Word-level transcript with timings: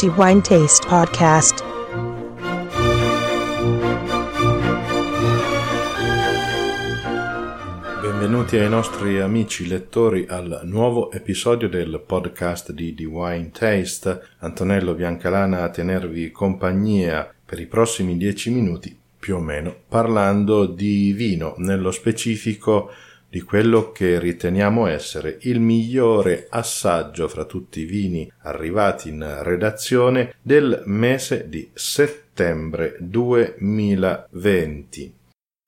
The 0.00 0.08
Wine 0.16 0.40
Taste 0.40 0.86
Podcast. 0.88 1.62
Benvenuti 8.00 8.56
ai 8.56 8.70
nostri 8.70 9.20
amici 9.20 9.66
lettori 9.66 10.24
al 10.26 10.62
nuovo 10.64 11.12
episodio 11.12 11.68
del 11.68 12.02
podcast 12.06 12.72
di 12.72 12.94
The 12.94 13.04
Wine 13.04 13.50
Taste. 13.50 14.22
Antonello 14.38 14.94
Biancalana 14.94 15.64
a 15.64 15.68
tenervi 15.68 16.30
compagnia 16.30 17.30
per 17.44 17.60
i 17.60 17.66
prossimi 17.66 18.16
dieci 18.16 18.50
minuti 18.50 18.98
più 19.18 19.36
o 19.36 19.40
meno, 19.40 19.76
parlando 19.86 20.64
di 20.64 21.12
vino, 21.12 21.52
nello 21.58 21.90
specifico 21.90 22.90
di 23.30 23.42
quello 23.42 23.92
che 23.92 24.18
riteniamo 24.18 24.88
essere 24.88 25.38
il 25.42 25.60
migliore 25.60 26.48
assaggio 26.50 27.28
fra 27.28 27.44
tutti 27.44 27.82
i 27.82 27.84
vini 27.84 28.28
arrivati 28.42 29.10
in 29.10 29.38
redazione 29.42 30.34
del 30.42 30.82
mese 30.86 31.48
di 31.48 31.70
settembre 31.72 32.96
2020. 32.98 35.14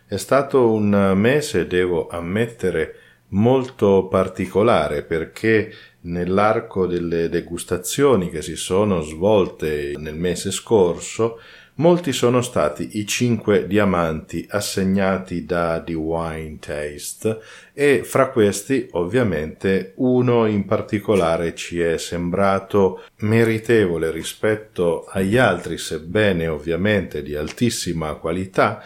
È 0.05 0.17
stato 0.17 0.73
un 0.73 1.13
mese, 1.15 1.69
devo 1.69 2.09
ammettere, 2.09 2.97
molto 3.29 4.09
particolare 4.09 5.05
perché 5.05 5.73
nell'arco 6.01 6.87
delle 6.87 7.29
degustazioni 7.29 8.29
che 8.29 8.43
si 8.43 8.57
sono 8.57 9.03
svolte 9.03 9.95
nel 9.97 10.17
mese 10.17 10.51
scorso 10.51 11.39
Molti 11.83 12.13
sono 12.13 12.43
stati 12.43 12.91
i 12.99 13.07
cinque 13.09 13.67
diamanti 13.67 14.47
assegnati 14.49 15.45
da 15.45 15.83
The 15.85 15.95
Wine 15.95 16.59
Taste 16.61 17.41
e 17.73 18.05
fra 18.05 18.29
questi 18.29 18.87
ovviamente 18.93 19.93
uno 19.97 20.47
in 20.47 20.65
particolare 20.65 21.57
ci 21.57 21.81
è 21.81 21.99
sembrato 21.99 23.03
meritevole 23.23 24.13
rispetto 24.13 25.07
agli 25.09 25.37
altri, 25.37 25.77
sebbene 25.77 26.47
ovviamente 26.47 27.21
di 27.21 27.35
altissima 27.35 28.15
qualità, 28.15 28.81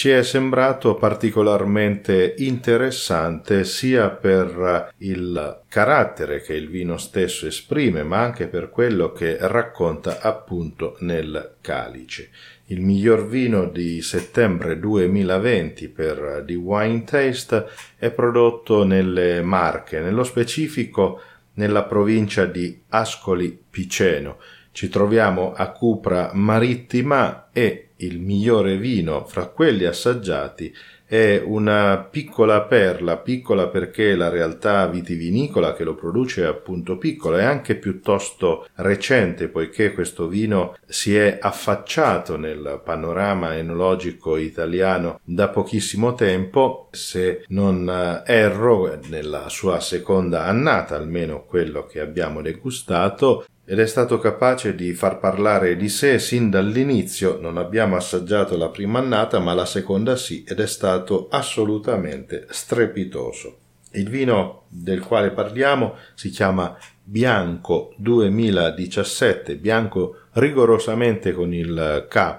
ci 0.00 0.08
è 0.08 0.22
sembrato 0.22 0.94
particolarmente 0.94 2.36
interessante 2.38 3.64
sia 3.64 4.08
per 4.08 4.94
il 4.96 5.60
carattere 5.68 6.40
che 6.40 6.54
il 6.54 6.70
vino 6.70 6.96
stesso 6.96 7.46
esprime, 7.46 8.02
ma 8.02 8.22
anche 8.22 8.46
per 8.46 8.70
quello 8.70 9.12
che 9.12 9.36
racconta 9.38 10.20
appunto 10.22 10.96
nel 11.00 11.56
calice. 11.60 12.30
Il 12.68 12.80
miglior 12.80 13.28
vino 13.28 13.66
di 13.66 14.00
settembre 14.00 14.78
2020 14.78 15.88
per 15.88 16.44
The 16.46 16.54
Wine 16.54 17.04
Taste 17.04 17.66
è 17.98 18.10
prodotto 18.10 18.84
nelle 18.84 19.42
Marche, 19.42 20.00
nello 20.00 20.24
specifico 20.24 21.20
nella 21.56 21.84
provincia 21.84 22.46
di 22.46 22.84
Ascoli 22.88 23.64
Piceno. 23.68 24.38
Ci 24.80 24.88
troviamo 24.88 25.52
a 25.54 25.72
Cupra 25.72 26.30
Marittima 26.32 27.50
e 27.52 27.88
il 27.96 28.18
migliore 28.18 28.78
vino 28.78 29.26
fra 29.26 29.44
quelli 29.48 29.84
assaggiati 29.84 30.74
è 31.04 31.42
una 31.44 32.08
piccola 32.08 32.62
perla, 32.62 33.18
piccola 33.18 33.66
perché 33.66 34.14
la 34.14 34.28
realtà 34.28 34.86
vitivinicola 34.86 35.74
che 35.74 35.84
lo 35.84 35.96
produce 35.96 36.44
è 36.44 36.46
appunto 36.46 36.96
piccola, 36.96 37.40
è 37.40 37.42
anche 37.42 37.74
piuttosto 37.74 38.68
recente 38.76 39.48
poiché 39.48 39.92
questo 39.92 40.28
vino 40.28 40.76
si 40.86 41.16
è 41.16 41.36
affacciato 41.40 42.38
nel 42.38 42.80
panorama 42.82 43.56
enologico 43.56 44.36
italiano 44.36 45.20
da 45.24 45.48
pochissimo 45.48 46.14
tempo, 46.14 46.88
se 46.92 47.44
non 47.48 48.22
erro 48.24 48.98
nella 49.08 49.48
sua 49.48 49.80
seconda 49.80 50.44
annata, 50.44 50.94
almeno 50.94 51.44
quello 51.44 51.86
che 51.86 51.98
abbiamo 51.98 52.40
degustato, 52.40 53.46
ed 53.64 53.78
è 53.78 53.86
stato 53.86 54.18
capace 54.18 54.74
di 54.74 54.92
far 54.94 55.18
parlare 55.18 55.76
di 55.76 55.88
sé 55.88 56.18
sin 56.18 56.50
dall'inizio. 56.50 57.38
Non 57.40 57.56
abbiamo 57.56 57.96
assaggiato 57.96 58.56
la 58.56 58.68
prima 58.68 58.98
annata, 58.98 59.38
ma 59.38 59.54
la 59.54 59.66
seconda 59.66 60.16
sì, 60.16 60.44
ed 60.46 60.60
è 60.60 60.66
stato 60.66 61.28
assolutamente 61.30 62.46
strepitoso. 62.50 63.58
Il 63.92 64.08
vino 64.08 64.64
del 64.68 65.00
quale 65.00 65.30
parliamo 65.30 65.96
si 66.14 66.30
chiama 66.30 66.76
Bianco 67.02 67.92
2017, 67.96 69.56
bianco 69.56 70.26
rigorosamente 70.34 71.32
con 71.32 71.52
il 71.52 72.06
K, 72.08 72.38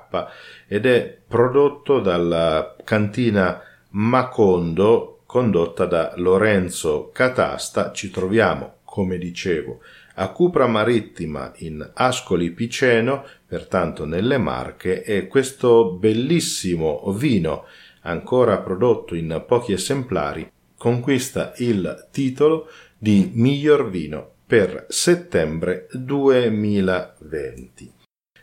ed 0.67 0.85
è 0.85 1.17
prodotto 1.27 1.99
dalla 1.99 2.75
cantina 2.85 3.61
Macondo 3.89 5.23
condotta 5.25 5.85
da 5.85 6.13
Lorenzo 6.15 7.09
Catasta. 7.11 7.91
Ci 7.91 8.11
troviamo, 8.11 8.75
come 8.85 9.17
dicevo, 9.17 9.79
a 10.15 10.29
Cupra 10.29 10.67
Marittima 10.67 11.51
in 11.57 11.89
Ascoli 11.93 12.51
Piceno, 12.51 13.25
pertanto 13.45 14.05
nelle 14.05 14.37
Marche, 14.37 15.03
e 15.03 15.27
questo 15.27 15.93
bellissimo 15.93 17.11
vino, 17.13 17.65
ancora 18.01 18.59
prodotto 18.59 19.15
in 19.15 19.43
pochi 19.47 19.73
esemplari, 19.73 20.51
conquista 20.75 21.53
il 21.57 22.07
titolo 22.11 22.67
di 22.97 23.31
miglior 23.33 23.89
vino 23.89 24.29
per 24.45 24.85
settembre 24.89 25.87
2020. 25.91 28.00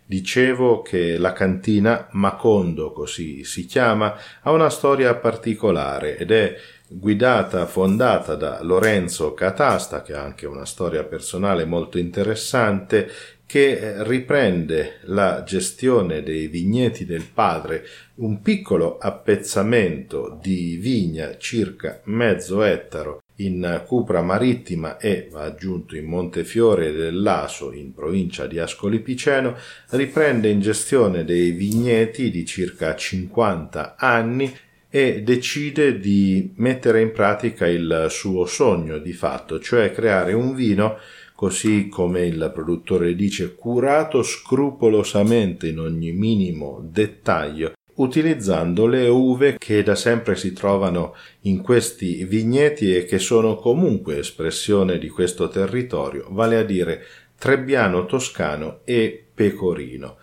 Dicevo 0.09 0.81
che 0.81 1.19
la 1.19 1.35
cantina 1.35 2.09
Macondo, 2.13 2.93
così 2.93 3.45
si 3.45 3.67
chiama, 3.67 4.17
ha 4.41 4.51
una 4.53 4.71
storia 4.71 5.15
particolare 5.17 6.17
ed 6.17 6.31
è 6.31 6.57
guidata, 6.89 7.67
fondata 7.67 8.35
da 8.35 8.63
Lorenzo 8.63 9.35
Catasta, 9.35 10.01
che 10.01 10.15
ha 10.15 10.23
anche 10.23 10.47
una 10.47 10.65
storia 10.65 11.05
personale 11.05 11.67
molto 11.67 11.99
interessante, 11.99 13.11
che 13.45 14.03
riprende 14.03 15.01
la 15.03 15.43
gestione 15.43 16.23
dei 16.23 16.47
vigneti 16.47 17.05
del 17.05 17.27
padre, 17.27 17.85
un 18.15 18.41
piccolo 18.41 18.97
appezzamento 18.97 20.39
di 20.41 20.77
vigna 20.77 21.37
circa 21.37 22.01
mezzo 22.05 22.63
ettaro 22.63 23.21
in 23.39 23.83
Cupra 23.87 24.23
Marittima 24.23 24.97
e 24.97 25.29
va 25.31 25.43
aggiunto 25.43 25.97
in 25.97 26.07
Montefiore 26.07 26.93
dell'Aso 26.93 27.73
in 27.73 27.93
provincia 27.93 28.47
di 28.47 28.59
Ascoli 28.59 29.01
Piceno, 29.01 29.57
riprende 29.91 30.49
in 30.49 30.61
gestione 30.61 31.25
dei 31.25 31.51
vigneti 31.53 32.31
di 32.31 32.45
circa 32.45 32.95
50 32.97 33.97
anni 33.97 34.55
e 34.91 35.23
decide 35.23 35.99
di 35.99 36.53
mettere 36.57 37.01
in 37.01 37.13
pratica 37.13 37.67
il 37.67 38.07
suo 38.09 38.47
sogno 38.47 38.99
di 38.99 39.13
fatto, 39.13 39.61
cioè 39.61 39.93
creare 39.93 40.33
un 40.33 40.55
vino 40.55 40.97
così 41.35 41.89
come 41.89 42.27
il 42.27 42.51
produttore 42.53 43.15
dice 43.15 43.55
curato 43.55 44.23
scrupolosamente 44.23 45.69
in 45.69 45.79
ogni 45.79 46.11
minimo 46.11 46.81
dettaglio 46.83 47.78
utilizzando 47.99 48.87
le 48.87 49.09
uve 49.09 49.57
che 49.59 49.83
da 49.83 49.95
sempre 49.95 50.35
si 50.35 50.53
trovano 50.53 51.15
in 51.43 51.63
questi 51.63 52.25
vigneti 52.25 52.97
e 52.97 53.05
che 53.05 53.19
sono 53.19 53.57
comunque 53.57 54.19
espressione 54.19 54.99
di 54.99 55.09
questo 55.09 55.49
territorio, 55.49 56.27
vale 56.31 56.57
a 56.57 56.65
dire 56.65 57.05
Trebbiano 57.39 58.05
toscano 58.07 58.81
e 58.83 59.27
pecorino. 59.33 60.17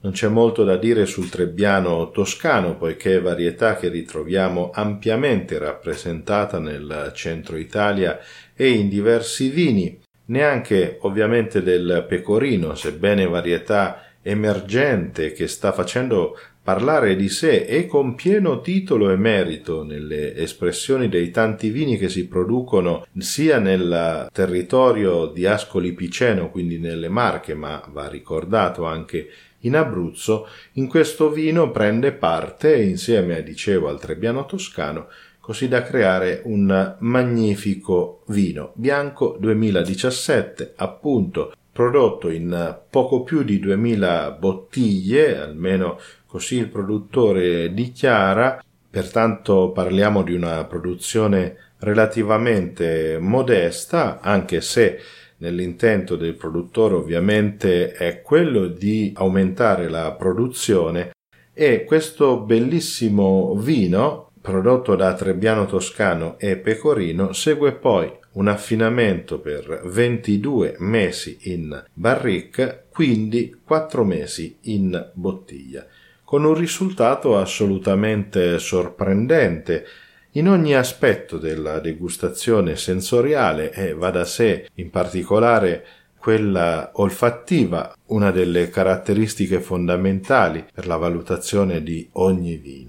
Non 0.00 0.12
c'è 0.12 0.28
molto 0.28 0.64
da 0.64 0.76
dire 0.76 1.06
sul 1.06 1.30
trebbiano 1.30 2.10
toscano, 2.10 2.76
poiché 2.76 3.16
è 3.16 3.20
varietà 3.22 3.76
che 3.76 3.88
ritroviamo 3.88 4.70
ampiamente 4.72 5.58
rappresentata 5.58 6.58
nel 6.58 7.10
centro 7.14 7.56
Italia 7.56 8.20
e 8.54 8.68
in 8.68 8.90
diversi 8.90 9.48
vini, 9.48 9.98
neanche 10.26 10.98
ovviamente 11.00 11.62
del 11.62 12.04
pecorino, 12.06 12.74
sebbene 12.74 13.26
varietà 13.26 14.02
emergente 14.20 15.32
che 15.32 15.48
sta 15.48 15.72
facendo 15.72 16.38
parlare 16.68 17.16
di 17.16 17.30
sé 17.30 17.64
e 17.64 17.86
con 17.86 18.14
pieno 18.14 18.60
titolo 18.60 19.10
e 19.10 19.16
merito 19.16 19.84
nelle 19.84 20.36
espressioni 20.36 21.08
dei 21.08 21.30
tanti 21.30 21.70
vini 21.70 21.96
che 21.96 22.10
si 22.10 22.28
producono 22.28 23.06
sia 23.16 23.58
nel 23.58 24.28
territorio 24.30 25.28
di 25.28 25.46
Ascoli 25.46 25.94
Piceno, 25.94 26.50
quindi 26.50 26.78
nelle 26.78 27.08
Marche, 27.08 27.54
ma 27.54 27.82
va 27.90 28.06
ricordato 28.06 28.84
anche 28.84 29.30
in 29.60 29.76
Abruzzo, 29.76 30.46
in 30.72 30.88
questo 30.88 31.30
vino 31.30 31.70
prende 31.70 32.12
parte, 32.12 32.76
insieme, 32.76 33.42
dicevo, 33.42 33.88
al 33.88 33.98
Trebbiano 33.98 34.44
toscano, 34.44 35.08
così 35.40 35.68
da 35.68 35.82
creare 35.82 36.42
un 36.44 36.96
magnifico 36.98 38.24
vino. 38.26 38.72
Bianco 38.74 39.38
2017, 39.40 40.74
appunto 40.76 41.54
prodotto 41.78 42.28
in 42.28 42.76
poco 42.90 43.22
più 43.22 43.44
di 43.44 43.60
2000 43.60 44.32
bottiglie, 44.32 45.38
almeno 45.38 46.00
così 46.26 46.56
il 46.56 46.66
produttore 46.66 47.72
dichiara, 47.72 48.60
pertanto 48.90 49.70
parliamo 49.70 50.24
di 50.24 50.34
una 50.34 50.64
produzione 50.64 51.74
relativamente 51.78 53.18
modesta, 53.20 54.18
anche 54.20 54.60
se 54.60 54.98
nell'intento 55.36 56.16
del 56.16 56.34
produttore 56.34 56.96
ovviamente 56.96 57.92
è 57.92 58.22
quello 58.22 58.66
di 58.66 59.12
aumentare 59.14 59.88
la 59.88 60.10
produzione. 60.10 61.12
E 61.54 61.84
questo 61.84 62.40
bellissimo 62.40 63.54
vino 63.54 64.27
prodotto 64.48 64.96
da 64.96 65.12
Trebbiano 65.12 65.66
Toscano 65.66 66.38
e 66.38 66.56
Pecorino 66.56 67.34
segue 67.34 67.72
poi 67.72 68.10
un 68.32 68.48
affinamento 68.48 69.40
per 69.40 69.82
22 69.84 70.76
mesi 70.78 71.36
in 71.52 71.84
barrique 71.92 72.86
quindi 72.88 73.54
quattro 73.62 74.04
mesi 74.04 74.56
in 74.62 75.10
bottiglia, 75.12 75.84
con 76.24 76.44
un 76.44 76.54
risultato 76.54 77.36
assolutamente 77.36 78.58
sorprendente 78.58 79.84
in 80.32 80.48
ogni 80.48 80.74
aspetto 80.74 81.36
della 81.36 81.78
degustazione 81.78 82.74
sensoriale 82.76 83.70
e 83.70 83.92
va 83.92 84.08
da 84.08 84.24
sé 84.24 84.66
in 84.76 84.88
particolare 84.88 85.84
quella 86.16 86.90
olfattiva, 86.94 87.94
una 88.06 88.30
delle 88.30 88.70
caratteristiche 88.70 89.60
fondamentali 89.60 90.64
per 90.72 90.86
la 90.86 90.96
valutazione 90.96 91.82
di 91.82 92.08
ogni 92.12 92.56
vino. 92.56 92.87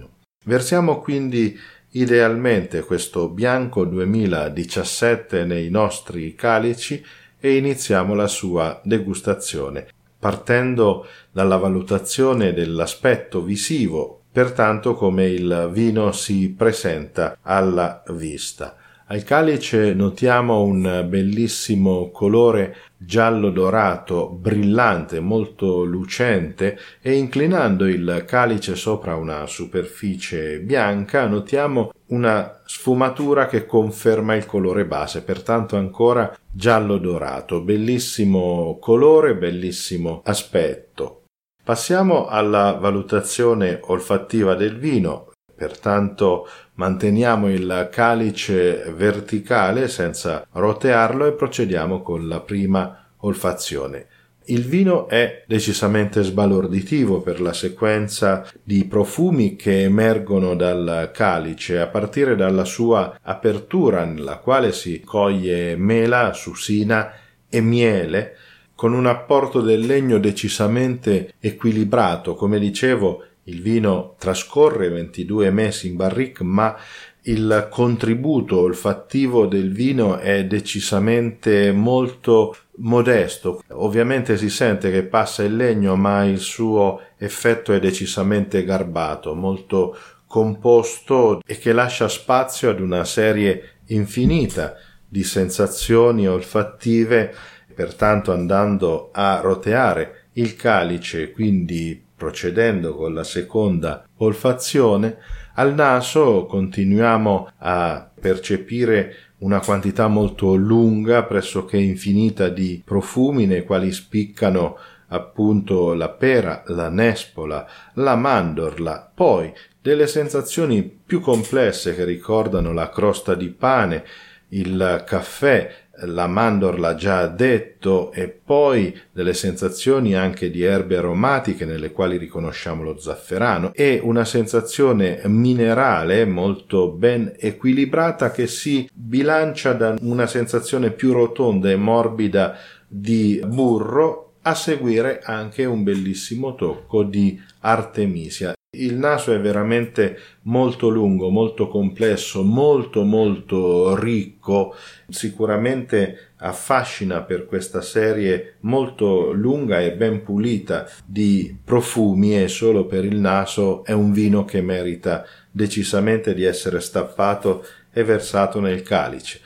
Versiamo 0.49 0.97
quindi 0.97 1.55
idealmente 1.91 2.81
questo 2.81 3.29
bianco 3.29 3.85
2017 3.85 5.45
nei 5.45 5.69
nostri 5.69 6.33
calici 6.33 7.05
e 7.39 7.55
iniziamo 7.57 8.15
la 8.15 8.25
sua 8.25 8.81
degustazione, 8.83 9.85
partendo 10.17 11.05
dalla 11.31 11.57
valutazione 11.57 12.51
dell'aspetto 12.51 13.43
visivo, 13.43 14.23
pertanto 14.31 14.95
come 14.95 15.27
il 15.27 15.69
vino 15.71 16.11
si 16.11 16.51
presenta 16.57 17.37
alla 17.43 18.03
vista. 18.07 18.75
Al 19.11 19.23
calice 19.23 19.95
notiamo 19.95 20.61
un 20.61 21.07
bellissimo 21.09 22.11
colore 22.11 22.75
giallo 22.95 23.49
dorato, 23.49 24.29
brillante, 24.29 25.19
molto 25.19 25.83
lucente 25.83 26.77
e 27.01 27.13
inclinando 27.13 27.87
il 27.87 28.23
calice 28.27 28.75
sopra 28.75 29.15
una 29.15 29.47
superficie 29.47 30.59
bianca 30.59 31.25
notiamo 31.25 31.91
una 32.09 32.61
sfumatura 32.65 33.47
che 33.47 33.65
conferma 33.65 34.35
il 34.35 34.45
colore 34.45 34.85
base, 34.85 35.23
pertanto 35.23 35.75
ancora 35.75 36.31
giallo 36.47 36.99
dorato, 36.99 37.61
bellissimo 37.61 38.77
colore, 38.79 39.35
bellissimo 39.35 40.21
aspetto. 40.23 41.23
Passiamo 41.63 42.27
alla 42.27 42.73
valutazione 42.73 43.79
olfattiva 43.81 44.53
del 44.53 44.77
vino. 44.77 45.28
Pertanto 45.59 46.47
manteniamo 46.75 47.51
il 47.51 47.89
calice 47.91 48.93
verticale 48.95 49.89
senza 49.89 50.47
rotearlo 50.53 51.25
e 51.25 51.33
procediamo 51.33 52.01
con 52.01 52.29
la 52.29 52.39
prima 52.39 53.09
olfazione. 53.17 54.07
Il 54.45 54.63
vino 54.63 55.09
è 55.09 55.43
decisamente 55.45 56.23
sbalorditivo 56.23 57.19
per 57.19 57.41
la 57.41 57.51
sequenza 57.51 58.49
di 58.63 58.85
profumi 58.85 59.57
che 59.57 59.83
emergono 59.83 60.55
dal 60.55 61.11
calice, 61.13 61.81
a 61.81 61.87
partire 61.87 62.37
dalla 62.37 62.63
sua 62.63 63.19
apertura, 63.21 64.05
nella 64.05 64.37
quale 64.37 64.71
si 64.71 65.01
coglie 65.01 65.75
mela, 65.75 66.31
susina 66.31 67.11
e 67.49 67.59
miele, 67.59 68.37
con 68.75 68.93
un 68.93 69.07
apporto 69.07 69.59
del 69.59 69.81
legno 69.81 70.19
decisamente 70.19 71.33
equilibrato. 71.41 72.33
Come 72.35 72.59
dicevo, 72.59 73.25
il 73.49 73.61
vino 73.61 74.15
trascorre 74.17 74.89
22 74.89 75.51
mesi 75.51 75.87
in 75.87 75.95
barrique, 75.95 76.45
ma 76.45 76.75
il 77.23 77.67
contributo 77.69 78.61
olfattivo 78.61 79.45
del 79.45 79.71
vino 79.71 80.17
è 80.17 80.45
decisamente 80.45 81.71
molto 81.71 82.55
modesto. 82.77 83.61
Ovviamente 83.71 84.37
si 84.37 84.49
sente 84.49 84.89
che 84.91 85.03
passa 85.03 85.43
il 85.43 85.55
legno, 85.55 85.95
ma 85.95 86.23
il 86.23 86.39
suo 86.39 87.01
effetto 87.17 87.73
è 87.73 87.79
decisamente 87.79 88.63
garbato, 88.63 89.35
molto 89.35 89.97
composto 90.25 91.41
e 91.45 91.57
che 91.57 91.73
lascia 91.73 92.07
spazio 92.07 92.69
ad 92.69 92.79
una 92.79 93.03
serie 93.03 93.79
infinita 93.87 94.75
di 95.07 95.23
sensazioni 95.23 96.27
olfattive, 96.27 97.33
pertanto 97.73 98.31
andando 98.31 99.09
a 99.11 99.39
roteare 99.41 100.27
il 100.33 100.55
calice, 100.55 101.31
quindi 101.31 102.07
procedendo 102.19 102.93
con 102.95 103.13
la 103.13 103.23
seconda 103.23 104.05
olfazione, 104.17 105.17
al 105.55 105.73
naso 105.73 106.45
continuiamo 106.45 107.49
a 107.59 108.11
percepire 108.19 109.15
una 109.39 109.61
quantità 109.61 110.07
molto 110.07 110.53
lunga, 110.55 111.23
pressoché 111.23 111.77
infinita 111.77 112.49
di 112.49 112.81
profumi 112.83 113.45
nei 113.45 113.63
quali 113.63 113.93
spiccano 113.93 114.77
appunto 115.07 115.93
la 115.93 116.09
pera, 116.09 116.63
la 116.67 116.89
nespola, 116.89 117.65
la 117.93 118.15
mandorla, 118.15 119.11
poi 119.15 119.51
delle 119.81 120.05
sensazioni 120.05 120.83
più 120.83 121.21
complesse 121.21 121.95
che 121.95 122.03
ricordano 122.03 122.73
la 122.73 122.89
crosta 122.89 123.33
di 123.33 123.47
pane, 123.47 124.03
il 124.49 125.03
caffè, 125.05 125.73
la 126.03 126.27
mandorla 126.27 126.95
già 126.95 127.27
detto 127.27 128.11
e 128.11 128.27
poi 128.27 128.97
delle 129.11 129.33
sensazioni 129.33 130.15
anche 130.15 130.49
di 130.49 130.63
erbe 130.63 130.97
aromatiche 130.97 131.65
nelle 131.65 131.91
quali 131.91 132.17
riconosciamo 132.17 132.83
lo 132.83 132.97
zafferano 132.97 133.71
e 133.73 133.99
una 134.01 134.25
sensazione 134.25 135.21
minerale 135.25 136.25
molto 136.25 136.89
ben 136.89 137.33
equilibrata 137.37 138.31
che 138.31 138.47
si 138.47 138.89
bilancia 138.93 139.73
da 139.73 139.95
una 140.01 140.27
sensazione 140.27 140.91
più 140.91 141.11
rotonda 141.11 141.69
e 141.69 141.75
morbida 141.75 142.57
di 142.87 143.41
burro 143.45 144.28
a 144.41 144.55
seguire 144.55 145.19
anche 145.23 145.65
un 145.65 145.83
bellissimo 145.83 146.55
tocco 146.55 147.03
di 147.03 147.39
artemisia 147.59 148.53
il 148.77 148.97
naso 148.97 149.33
è 149.33 149.39
veramente 149.39 150.19
molto 150.43 150.89
lungo, 150.89 151.29
molto 151.29 151.67
complesso, 151.67 152.43
molto 152.43 153.01
molto 153.01 153.95
ricco, 153.95 154.75
sicuramente 155.07 156.33
affascina 156.37 157.23
per 157.23 157.47
questa 157.47 157.81
serie 157.81 158.57
molto 158.59 159.31
lunga 159.31 159.81
e 159.81 159.93
ben 159.93 160.21
pulita 160.21 160.87
di 161.03 161.57
profumi 161.63 162.39
e 162.39 162.47
solo 162.47 162.85
per 162.85 163.05
il 163.05 163.17
naso 163.17 163.83
è 163.83 163.91
un 163.91 164.11
vino 164.11 164.45
che 164.45 164.61
merita 164.61 165.25
decisamente 165.49 166.35
di 166.35 166.43
essere 166.43 166.79
stappato 166.79 167.65
e 167.91 168.03
versato 168.03 168.59
nel 168.59 168.83
calice. 168.83 169.41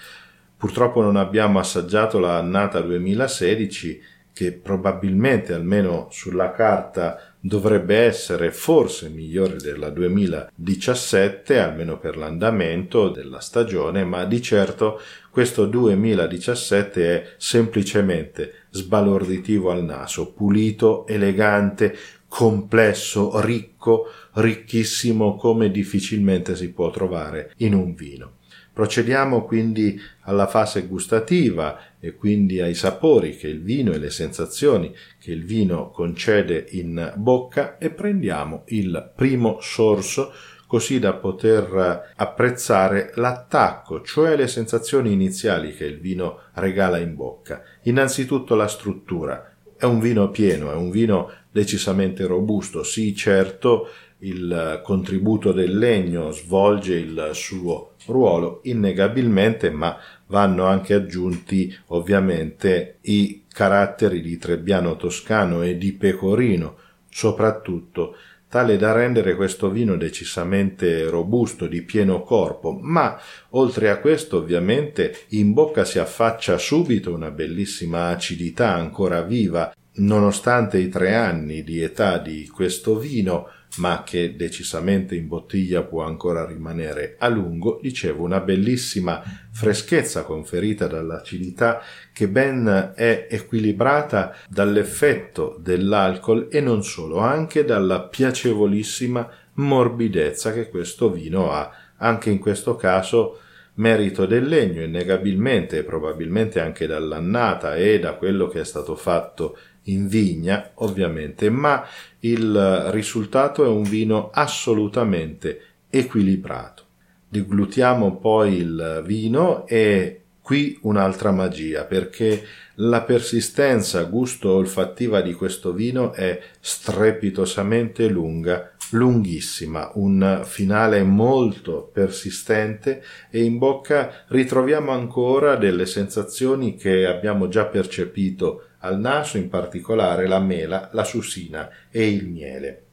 Purtroppo 0.57 1.01
non 1.01 1.15
abbiamo 1.15 1.59
assaggiato 1.59 2.19
la 2.19 2.37
annata 2.37 2.81
2016 2.81 4.01
che 4.33 4.51
probabilmente 4.51 5.53
almeno 5.53 6.07
sulla 6.09 6.51
carta 6.51 7.33
dovrebbe 7.39 7.97
essere 7.97 8.51
forse 8.51 9.09
migliore 9.09 9.57
della 9.57 9.89
2017, 9.89 11.59
almeno 11.59 11.99
per 11.99 12.17
l'andamento 12.17 13.09
della 13.09 13.39
stagione, 13.39 14.03
ma 14.03 14.25
di 14.25 14.41
certo 14.41 14.99
questo 15.29 15.65
2017 15.65 17.15
è 17.15 17.33
semplicemente 17.37 18.53
sbalorditivo 18.69 19.71
al 19.71 19.83
naso, 19.83 20.31
pulito, 20.31 21.05
elegante, 21.05 21.95
complesso, 22.33 23.39
ricco, 23.41 24.07
ricchissimo 24.33 25.35
come 25.35 25.69
difficilmente 25.69 26.55
si 26.55 26.71
può 26.71 26.89
trovare 26.89 27.53
in 27.57 27.75
un 27.75 27.93
vino. 27.93 28.37
Procediamo 28.73 29.43
quindi 29.45 30.01
alla 30.21 30.47
fase 30.47 30.87
gustativa 30.87 31.77
e 31.99 32.15
quindi 32.15 32.59
ai 32.59 32.73
sapori 32.73 33.37
che 33.37 33.47
il 33.47 33.61
vino 33.61 33.91
e 33.91 33.99
le 33.99 34.09
sensazioni 34.09 34.91
che 35.19 35.31
il 35.31 35.45
vino 35.45 35.91
concede 35.91 36.65
in 36.71 37.13
bocca 37.17 37.77
e 37.77 37.91
prendiamo 37.91 38.63
il 38.69 39.11
primo 39.15 39.59
sorso 39.61 40.33
così 40.65 40.97
da 40.97 41.13
poter 41.13 42.13
apprezzare 42.15 43.11
l'attacco, 43.13 44.01
cioè 44.01 44.35
le 44.35 44.47
sensazioni 44.47 45.11
iniziali 45.11 45.75
che 45.75 45.85
il 45.85 45.99
vino 45.99 46.39
regala 46.53 46.97
in 46.97 47.13
bocca. 47.13 47.61
Innanzitutto 47.83 48.55
la 48.55 48.67
struttura. 48.67 49.49
È 49.77 49.85
un 49.85 49.99
vino 49.99 50.29
pieno, 50.29 50.71
è 50.71 50.75
un 50.75 50.89
vino 50.89 51.29
decisamente 51.53 52.25
robusto, 52.25 52.83
sì 52.83 53.15
certo 53.15 53.87
il 54.19 54.81
contributo 54.83 55.51
del 55.51 55.77
legno 55.77 56.31
svolge 56.31 56.95
il 56.95 57.29
suo 57.33 57.91
ruolo 58.07 58.61
innegabilmente, 58.63 59.69
ma 59.69 59.97
vanno 60.27 60.65
anche 60.65 60.93
aggiunti 60.93 61.73
ovviamente 61.87 62.97
i 63.01 63.43
caratteri 63.51 64.21
di 64.21 64.37
Trebbiano 64.37 64.95
Toscano 64.95 65.61
e 65.61 65.77
di 65.77 65.93
Pecorino, 65.93 66.77
soprattutto 67.09 68.15
tale 68.47 68.77
da 68.77 68.91
rendere 68.91 69.35
questo 69.35 69.69
vino 69.69 69.97
decisamente 69.97 71.09
robusto, 71.09 71.65
di 71.65 71.81
pieno 71.81 72.21
corpo, 72.21 72.71
ma 72.71 73.19
oltre 73.51 73.89
a 73.89 73.97
questo 73.97 74.37
ovviamente 74.37 75.21
in 75.29 75.53
bocca 75.53 75.83
si 75.83 75.97
affaccia 75.97 76.57
subito 76.57 77.13
una 77.13 77.31
bellissima 77.31 78.09
acidità 78.09 78.73
ancora 78.73 79.21
viva, 79.21 79.73
nonostante 79.95 80.77
i 80.77 80.89
tre 80.89 81.15
anni 81.15 81.63
di 81.63 81.81
età 81.81 82.17
di 82.17 82.47
questo 82.47 82.97
vino, 82.97 83.49
ma 83.77 84.03
che 84.05 84.35
decisamente 84.35 85.15
in 85.15 85.27
bottiglia 85.27 85.81
può 85.81 86.03
ancora 86.03 86.45
rimanere 86.45 87.15
a 87.17 87.27
lungo, 87.27 87.79
dicevo 87.81 88.23
una 88.23 88.39
bellissima 88.39 89.21
freschezza 89.51 90.23
conferita 90.23 90.87
dall'acidità 90.87 91.81
che 92.11 92.27
ben 92.27 92.93
è 92.95 93.27
equilibrata 93.29 94.35
dall'effetto 94.47 95.57
dell'alcol 95.59 96.47
e 96.51 96.61
non 96.61 96.83
solo, 96.83 97.17
anche 97.17 97.65
dalla 97.65 98.01
piacevolissima 98.01 99.27
morbidezza 99.53 100.53
che 100.53 100.69
questo 100.69 101.11
vino 101.11 101.51
ha. 101.51 101.71
Anche 101.97 102.29
in 102.29 102.39
questo 102.39 102.75
caso 102.75 103.39
merito 103.75 104.27
del 104.27 104.45
legno 104.45 104.83
innegabilmente 104.83 105.79
e 105.79 105.83
probabilmente 105.83 106.59
anche 106.59 106.85
dall'annata 106.85 107.75
e 107.75 107.97
da 107.99 108.13
quello 108.13 108.47
che 108.47 108.59
è 108.59 108.65
stato 108.65 108.95
fatto 108.95 109.57
in 109.83 110.07
vigna, 110.07 110.71
ovviamente, 110.75 111.49
ma 111.49 111.85
il 112.19 112.89
risultato 112.91 113.65
è 113.65 113.67
un 113.67 113.83
vino 113.83 114.29
assolutamente 114.31 115.61
equilibrato. 115.89 116.83
Deglutiamo 117.27 118.17
poi 118.17 118.57
il 118.57 119.03
vino 119.05 119.65
e 119.67 120.21
qui 120.41 120.77
un'altra 120.81 121.31
magia 121.31 121.85
perché 121.85 122.43
la 122.75 123.01
persistenza 123.01 124.03
gusto-olfattiva 124.03 125.21
di 125.21 125.33
questo 125.33 125.71
vino 125.73 126.11
è 126.11 126.39
strepitosamente 126.59 128.07
lunga, 128.07 128.71
lunghissima, 128.91 129.91
un 129.95 130.41
finale 130.43 131.01
molto 131.03 131.89
persistente 131.91 133.03
e 133.31 133.43
in 133.43 133.57
bocca 133.57 134.25
ritroviamo 134.27 134.91
ancora 134.91 135.55
delle 135.55 135.85
sensazioni 135.85 136.75
che 136.75 137.05
abbiamo 137.07 137.47
già 137.47 137.65
percepito 137.65 138.67
al 138.83 138.99
naso, 138.99 139.37
in 139.37 139.49
particolare 139.49 140.27
la 140.27 140.39
mela, 140.39 140.89
la 140.91 141.03
susina 141.03 141.69
e 141.89 142.07
il 142.09 142.27
miele 142.27 142.83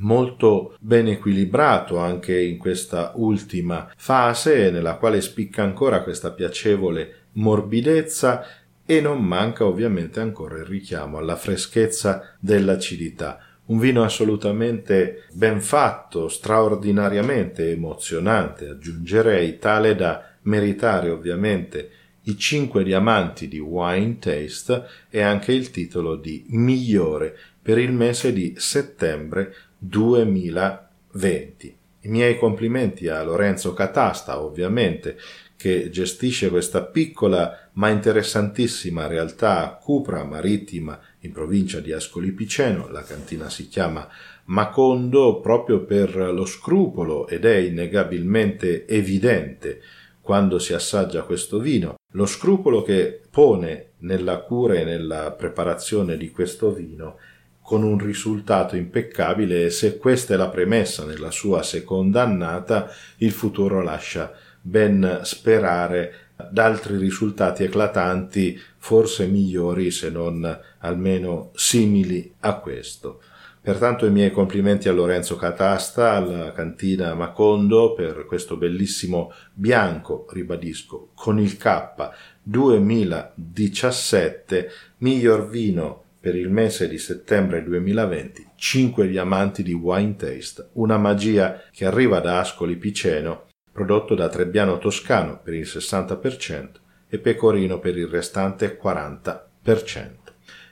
molto 0.00 0.76
ben 0.80 1.08
equilibrato 1.08 1.98
anche 1.98 2.38
in 2.40 2.56
questa 2.56 3.12
ultima 3.16 3.90
fase 3.96 4.70
nella 4.70 4.94
quale 4.94 5.20
spicca 5.20 5.62
ancora 5.62 6.02
questa 6.02 6.30
piacevole 6.30 7.26
morbidezza 7.32 8.44
e 8.84 9.00
non 9.00 9.22
manca 9.22 9.66
ovviamente 9.66 10.20
ancora 10.20 10.56
il 10.56 10.64
richiamo 10.64 11.18
alla 11.18 11.36
freschezza 11.36 12.34
dell'acidità. 12.40 13.38
Un 13.66 13.78
vino 13.78 14.02
assolutamente 14.02 15.26
ben 15.32 15.60
fatto, 15.60 16.28
straordinariamente 16.28 17.70
emozionante, 17.70 18.66
aggiungerei, 18.66 19.58
tale 19.58 19.94
da 19.94 20.24
meritare 20.42 21.10
ovviamente 21.10 21.90
i 22.30 22.38
cinque 22.38 22.84
diamanti 22.84 23.48
di 23.48 23.58
Wine 23.58 24.18
Taste 24.18 24.84
e 25.10 25.20
anche 25.20 25.52
il 25.52 25.70
titolo 25.70 26.14
di 26.16 26.44
migliore 26.48 27.36
per 27.60 27.78
il 27.78 27.92
mese 27.92 28.32
di 28.32 28.54
settembre 28.56 29.54
2020. 29.78 31.76
I 32.02 32.08
miei 32.08 32.38
complimenti 32.38 33.08
a 33.08 33.22
Lorenzo 33.22 33.74
Catasta, 33.74 34.40
ovviamente, 34.40 35.18
che 35.56 35.90
gestisce 35.90 36.48
questa 36.48 36.82
piccola 36.82 37.68
ma 37.74 37.90
interessantissima 37.90 39.06
realtà 39.06 39.78
cupra 39.82 40.24
marittima 40.24 40.98
in 41.20 41.32
provincia 41.32 41.80
di 41.80 41.92
Ascoli 41.92 42.32
Piceno. 42.32 42.88
La 42.88 43.02
cantina 43.02 43.50
si 43.50 43.68
chiama 43.68 44.08
Macondo 44.44 45.40
proprio 45.40 45.84
per 45.84 46.16
lo 46.16 46.46
scrupolo 46.46 47.28
ed 47.28 47.44
è 47.44 47.56
innegabilmente 47.56 48.86
evidente 48.86 49.82
quando 50.22 50.58
si 50.58 50.72
assaggia 50.72 51.22
questo 51.22 51.58
vino, 51.58 51.99
lo 52.12 52.26
scrupolo 52.26 52.82
che 52.82 53.20
pone 53.30 53.90
nella 53.98 54.38
cura 54.40 54.74
e 54.74 54.84
nella 54.84 55.32
preparazione 55.32 56.16
di 56.16 56.30
questo 56.30 56.72
vino 56.72 57.16
con 57.62 57.82
un 57.84 57.98
risultato 57.98 58.74
impeccabile 58.74 59.66
e 59.66 59.70
se 59.70 59.96
questa 59.96 60.34
è 60.34 60.36
la 60.36 60.48
premessa 60.48 61.04
nella 61.04 61.30
sua 61.30 61.62
seconda 61.62 62.22
annata, 62.22 62.90
il 63.18 63.30
futuro 63.30 63.80
lascia 63.80 64.32
ben 64.60 65.20
sperare 65.22 66.30
d'altri 66.50 66.96
risultati 66.96 67.62
eclatanti, 67.64 68.60
forse 68.76 69.26
migliori 69.26 69.90
se 69.90 70.10
non 70.10 70.58
almeno 70.78 71.50
simili 71.54 72.34
a 72.40 72.54
questo. 72.54 73.20
Pertanto 73.62 74.06
i 74.06 74.10
miei 74.10 74.30
complimenti 74.30 74.88
a 74.88 74.92
Lorenzo 74.92 75.36
Catasta, 75.36 76.12
alla 76.12 76.50
cantina 76.52 77.12
Macondo 77.14 77.92
per 77.92 78.24
questo 78.26 78.56
bellissimo 78.56 79.34
bianco, 79.52 80.24
ribadisco, 80.30 81.10
con 81.14 81.38
il 81.38 81.58
K 81.58 82.10
2017, 82.42 84.70
miglior 84.98 85.46
vino 85.46 86.04
per 86.18 86.36
il 86.36 86.48
mese 86.48 86.88
di 86.88 86.96
settembre 86.96 87.62
2020, 87.62 88.52
5 88.56 89.06
diamanti 89.06 89.62
di 89.62 89.74
Wine 89.74 90.16
Taste, 90.16 90.70
una 90.74 90.96
magia 90.96 91.60
che 91.70 91.84
arriva 91.84 92.20
da 92.20 92.40
Ascoli 92.40 92.76
Piceno 92.76 93.48
prodotto 93.70 94.14
da 94.14 94.28
Trebbiano 94.28 94.78
Toscano 94.78 95.40
per 95.42 95.54
il 95.54 95.66
60% 95.66 96.68
e 97.08 97.18
Pecorino 97.18 97.78
per 97.78 97.96
il 97.96 98.06
restante 98.06 98.78
40%. 98.82 100.19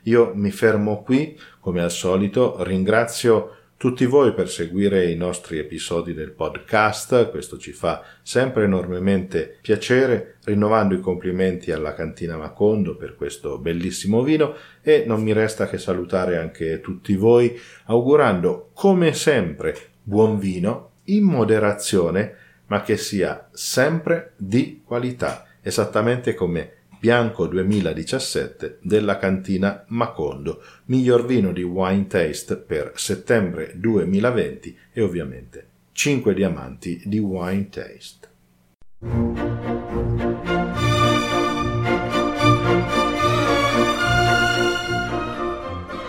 Io 0.08 0.32
mi 0.34 0.50
fermo 0.50 1.02
qui, 1.02 1.38
come 1.60 1.82
al 1.82 1.90
solito, 1.90 2.62
ringrazio 2.62 3.56
tutti 3.76 4.06
voi 4.06 4.32
per 4.32 4.48
seguire 4.48 5.10
i 5.10 5.14
nostri 5.14 5.58
episodi 5.58 6.14
del 6.14 6.32
podcast, 6.32 7.30
questo 7.30 7.58
ci 7.58 7.72
fa 7.72 8.02
sempre 8.22 8.64
enormemente 8.64 9.58
piacere, 9.60 10.38
rinnovando 10.44 10.94
i 10.94 11.00
complimenti 11.00 11.72
alla 11.72 11.92
cantina 11.92 12.38
Macondo 12.38 12.96
per 12.96 13.16
questo 13.16 13.58
bellissimo 13.58 14.22
vino. 14.22 14.54
E 14.80 15.04
non 15.06 15.22
mi 15.22 15.34
resta 15.34 15.68
che 15.68 15.76
salutare 15.76 16.38
anche 16.38 16.80
tutti 16.80 17.14
voi, 17.14 17.56
augurando 17.84 18.70
come 18.72 19.12
sempre 19.12 19.76
buon 20.02 20.38
vino 20.38 20.92
in 21.04 21.24
moderazione 21.24 22.36
ma 22.68 22.80
che 22.82 22.96
sia 22.96 23.48
sempre 23.52 24.32
di 24.36 24.82
qualità, 24.84 25.46
esattamente 25.60 26.34
come 26.34 26.77
Bianco 27.00 27.46
2017 27.46 28.78
della 28.82 29.18
cantina 29.18 29.84
Macondo, 29.88 30.60
miglior 30.86 31.24
vino 31.24 31.52
di 31.52 31.62
Wine 31.62 32.08
Taste 32.08 32.56
per 32.56 32.92
settembre 32.96 33.72
2020 33.76 34.76
e 34.92 35.00
ovviamente 35.00 35.68
5 35.92 36.34
diamanti 36.34 37.00
di 37.04 37.18
Wine 37.18 37.68
Taste. 37.68 38.28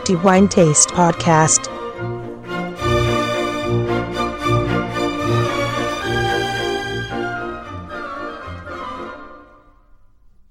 The 0.06 0.16
Wine 0.24 0.48
Taste 0.48 0.92
Podcast 0.92 1.79